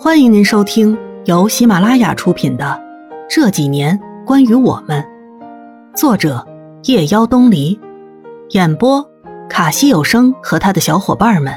[0.00, 2.64] 欢迎您收听由喜马拉雅出品的
[3.28, 5.02] 《这几年关于我们》，
[5.96, 6.46] 作者
[6.84, 7.76] 夜妖东篱，
[8.50, 9.04] 演播
[9.50, 11.52] 卡西有声和他的小伙伴们。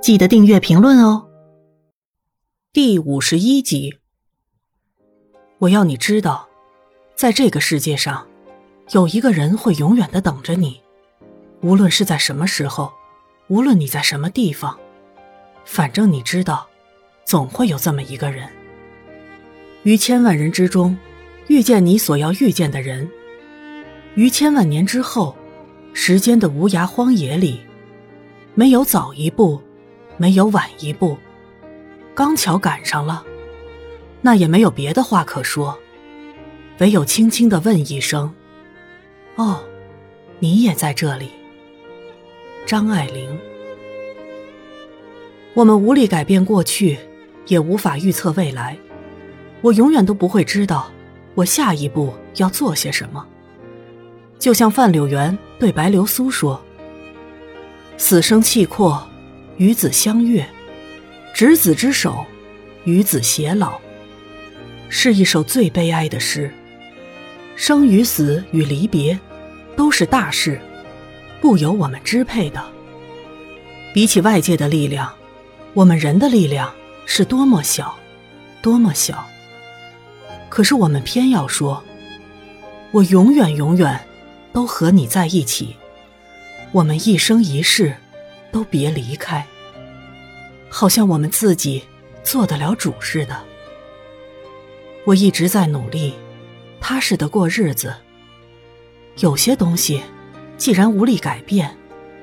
[0.00, 1.26] 记得订阅、评论哦。
[2.72, 3.98] 第五十一集，
[5.58, 6.46] 我要你知道，
[7.16, 8.24] 在这个世界上，
[8.92, 10.80] 有一个人会永远的等着你，
[11.62, 12.92] 无论是在什么时候，
[13.48, 14.78] 无论你在什么地方，
[15.64, 16.68] 反正你知道。
[17.26, 18.48] 总会有这么一个人，
[19.82, 20.96] 于千万人之中，
[21.48, 23.04] 遇见你所要遇见的人；
[24.14, 25.36] 于千万年之后，
[25.92, 27.58] 时间的无涯荒野里，
[28.54, 29.60] 没有早一步，
[30.16, 31.18] 没有晚一步，
[32.14, 33.24] 刚巧赶上了，
[34.20, 35.76] 那也没有别的话可说，
[36.78, 38.32] 唯有轻轻的问一声
[39.34, 39.64] ：“哦，
[40.38, 41.30] 你也在这里。”
[42.64, 43.36] 张爱玲。
[45.54, 46.96] 我们无力改变过去。
[47.46, 48.76] 也无法预测未来，
[49.60, 50.90] 我永远都不会知道
[51.34, 53.26] 我下一步要做些什么。
[54.38, 56.62] 就像范柳原对白流苏说
[57.96, 59.06] ：“死生契阔，
[59.56, 60.46] 与子相悦，
[61.34, 62.24] 执子之手，
[62.84, 63.80] 与子偕老。”
[64.88, 66.52] 是一首最悲哀的诗。
[67.56, 69.18] 生与死与离别，
[69.74, 70.60] 都是大事，
[71.40, 72.62] 不由我们支配的。
[73.94, 75.10] 比起外界的力量，
[75.72, 76.70] 我们人的力量。
[77.06, 77.96] 是多么小，
[78.60, 79.26] 多么小。
[80.50, 81.82] 可是我们偏要说，
[82.90, 83.98] 我永远永远
[84.52, 85.76] 都和你在一起，
[86.72, 87.94] 我们一生一世
[88.50, 89.46] 都别离开。
[90.68, 91.84] 好像我们自己
[92.22, 93.42] 做得了主似的。
[95.04, 96.12] 我一直在努力，
[96.80, 97.94] 踏实的过日子。
[99.18, 100.02] 有些东西，
[100.58, 101.74] 既然无力改变，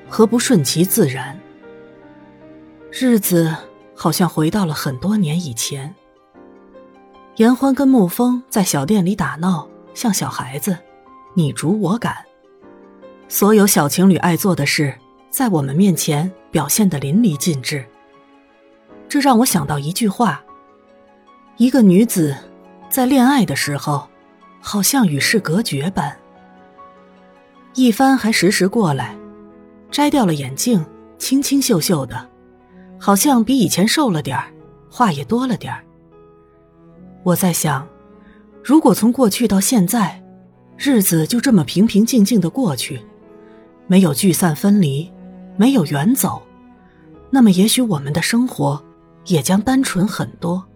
[0.08, 1.40] 何不顺其自然？
[2.90, 3.56] 日子。
[3.96, 5.94] 好像回到了很多年以前。
[7.36, 10.78] 严欢跟沐风在小店里打闹，像小孩子，
[11.34, 12.16] 你逐我赶。
[13.28, 14.94] 所有小情侣爱做的事，
[15.30, 17.84] 在我们面前表现的淋漓尽致。
[19.08, 20.44] 这让我想到一句话：
[21.56, 22.36] 一个女子
[22.88, 24.06] 在恋爱的时候，
[24.60, 26.16] 好像与世隔绝般。
[27.74, 29.16] 一帆还时时过来，
[29.90, 30.84] 摘掉了眼镜，
[31.18, 32.28] 清清秀秀的。
[33.04, 34.50] 好像比以前瘦了点儿，
[34.88, 35.84] 话也多了点儿。
[37.22, 37.86] 我在想，
[38.62, 40.24] 如果从过去到现在，
[40.78, 43.02] 日子就这么平平静静的过去，
[43.86, 45.12] 没有聚散分离，
[45.54, 46.40] 没有远走，
[47.28, 48.82] 那么也许我们的生活
[49.26, 50.66] 也将单纯很多，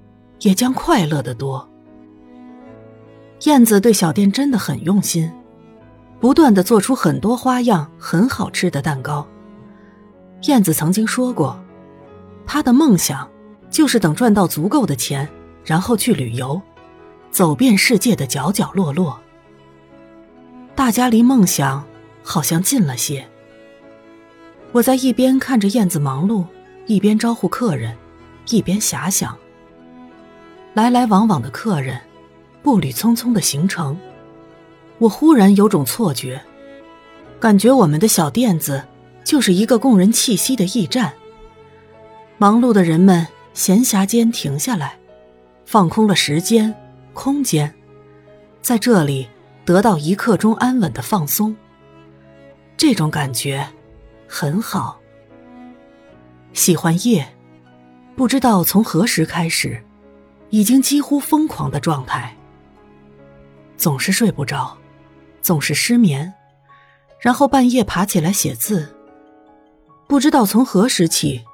[0.41, 1.67] 也将快乐的多。
[3.45, 5.33] 燕子对小店真的很用心，
[6.21, 9.27] 不断的做出很多花样很好吃的蛋糕。
[10.43, 11.59] 燕子曾经说过。
[12.51, 13.29] 他的梦想，
[13.69, 15.29] 就是等赚到足够的钱，
[15.67, 16.61] 然后去旅游，
[17.31, 19.21] 走遍世界的角角落落。
[20.75, 21.85] 大家离梦想
[22.23, 23.29] 好像近了些。
[24.73, 26.47] 我在一边看着燕子忙碌，
[26.87, 27.95] 一边招呼客人，
[28.49, 29.37] 一边遐想。
[30.73, 32.01] 来来往往的客人，
[32.63, 33.95] 步履匆匆的行程，
[34.97, 36.41] 我忽然有种错觉，
[37.39, 38.83] 感觉我们的小店子
[39.23, 41.13] 就是一个供人栖息的驿站。
[42.41, 44.97] 忙碌的人们闲暇间停下来，
[45.67, 46.73] 放空了时间、
[47.13, 47.75] 空间，
[48.63, 49.29] 在这里
[49.65, 51.57] 得到一刻钟安稳的放松。
[52.77, 53.67] 这种感觉
[54.29, 55.01] 很好。
[56.53, 57.27] 喜欢夜，
[58.15, 59.83] 不知道从何时开始，
[60.51, 62.37] 已经几乎疯狂的状态。
[63.77, 64.79] 总是睡不着，
[65.43, 66.33] 总是失眠，
[67.19, 68.95] 然后半夜爬起来写字。
[70.07, 71.45] 不知道从何时起。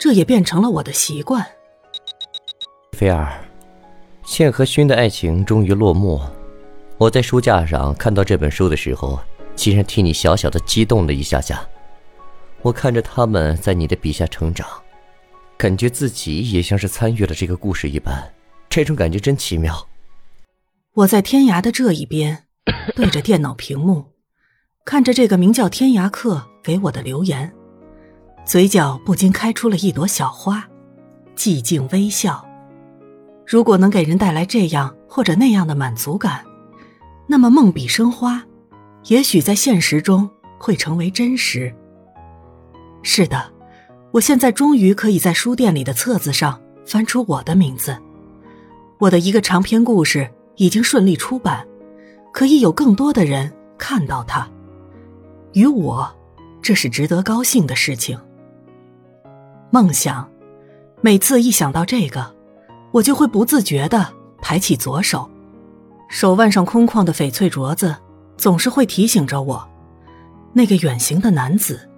[0.00, 1.46] 这也变成了我的习惯。
[2.92, 3.38] 菲儿，
[4.24, 6.20] 倩和勋的爱情终于落幕。
[6.96, 9.20] 我在书架上看到这本书的时候，
[9.54, 11.62] 竟然替你小小的激动了一下下。
[12.62, 14.66] 我看着他们在你的笔下成长，
[15.58, 18.32] 感觉自己也像是参与了这个故事一般，
[18.68, 19.86] 这种感觉真奇妙。
[20.94, 22.44] 我在天涯的这一边，
[22.96, 24.12] 对着电脑屏幕，
[24.84, 27.52] 看着这个名叫天涯客给我的留言。
[28.44, 30.68] 嘴角不禁开出了一朵小花，
[31.36, 32.44] 寂静微笑。
[33.46, 36.44] 如果能给人带来这样或者那样的满足感，
[37.26, 38.44] 那么梦笔生花，
[39.06, 40.28] 也许在现实中
[40.58, 41.72] 会成为真实。
[43.02, 43.52] 是的，
[44.10, 47.96] 我现在终于可以在书店里的册子上翻出我的名字，
[48.98, 51.66] 我的一个长篇故事已经顺利出版，
[52.32, 54.48] 可以有更多的人看到它。
[55.52, 56.08] 与我，
[56.60, 58.18] 这是值得高兴的事情。
[59.72, 60.28] 梦想，
[61.00, 62.34] 每次一想到这个，
[62.90, 64.04] 我就会不自觉的
[64.42, 65.30] 抬起左手，
[66.08, 67.94] 手腕上空旷的翡翠镯子
[68.36, 69.68] 总是会提醒着我，
[70.52, 71.88] 那个远行的男子，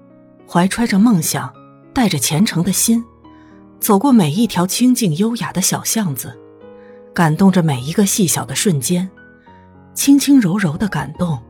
[0.47, 1.51] 怀揣着梦想，
[1.95, 3.03] 带着虔诚的心，
[3.81, 6.39] 走过每一条清静优雅的小巷子，
[7.15, 9.09] 感动着每一个细小的瞬间，
[9.95, 11.43] 轻轻柔柔的感动，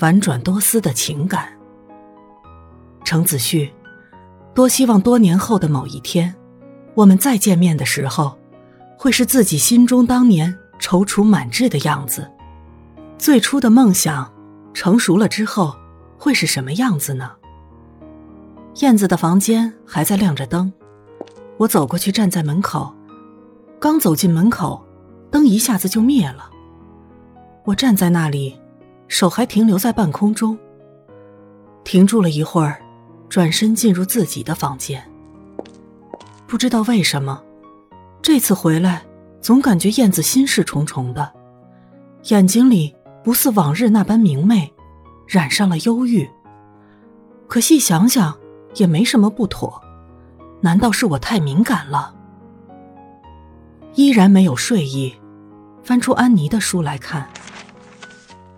[0.00, 1.48] 婉转多思的情感。
[3.02, 3.72] 程子旭，
[4.54, 6.34] 多希望多年后的某一天，
[6.94, 8.38] 我们再见面的时候。
[8.96, 12.26] 会是自己心中当年踌躇满志的样子，
[13.18, 14.32] 最初的梦想
[14.72, 15.76] 成熟了之后
[16.16, 17.32] 会是什么样子呢？
[18.76, 20.72] 燕子的房间还在亮着灯，
[21.58, 22.94] 我走过去站在门口，
[23.78, 24.82] 刚走进门口，
[25.30, 26.48] 灯一下子就灭了。
[27.64, 28.58] 我站在那里，
[29.06, 30.56] 手还停留在半空中，
[31.82, 32.80] 停住了一会儿，
[33.34, 35.02] 转身进入自己的房间。
[36.46, 37.42] 不知道为什么。
[38.22, 39.02] 这次回来，
[39.40, 41.32] 总感觉燕子心事重重的，
[42.26, 42.94] 眼睛里
[43.24, 44.72] 不似往日那般明媚，
[45.26, 46.30] 染上了忧郁。
[47.48, 48.38] 可细想想，
[48.76, 49.82] 也没什么不妥，
[50.60, 52.14] 难道是我太敏感了？
[53.94, 55.12] 依然没有睡意，
[55.82, 57.28] 翻出安妮的书来看。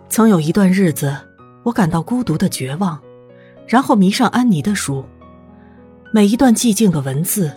[0.07, 1.17] 曾有一段日子，
[1.63, 3.01] 我感到孤独的绝望，
[3.67, 5.03] 然后迷上安妮的书，
[6.13, 7.51] 每一段寂静的文字。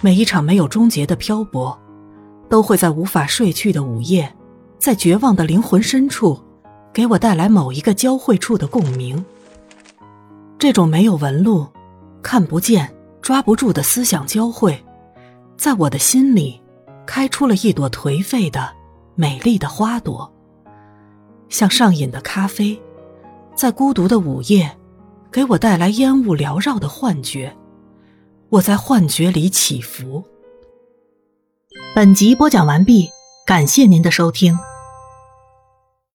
[0.00, 1.76] 每一场没有终结的漂泊，
[2.48, 4.32] 都会在无法睡去的午夜，
[4.78, 6.40] 在绝望的灵魂深处，
[6.92, 9.24] 给我带来某一个交汇处的共鸣。
[10.56, 11.66] 这种没有纹路、
[12.22, 14.80] 看不见、抓不住的思想交汇，
[15.56, 16.62] 在我的心里，
[17.04, 18.70] 开出了一朵颓废的、
[19.16, 20.32] 美丽的花朵，
[21.48, 22.80] 像上瘾的咖啡，
[23.56, 24.77] 在孤独的午夜，
[25.38, 27.56] 给我带来烟雾缭绕的幻觉。
[28.48, 30.24] 我在幻觉里起伏。
[31.94, 33.08] 本集播讲完毕，
[33.46, 34.58] 感谢您的收听。